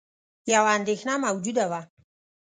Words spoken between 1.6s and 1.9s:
وه